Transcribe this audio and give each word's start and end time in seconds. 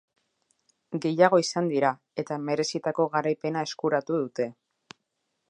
Gehiago 1.03 1.39
izan 1.43 1.69
dira 1.73 1.91
eta 2.23 2.39
merezitako 2.47 3.07
garaipena 3.17 3.65
eskuratu 3.71 4.19
dute. 4.25 4.51